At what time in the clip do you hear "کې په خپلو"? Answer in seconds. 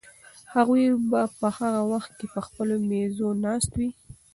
2.17-2.75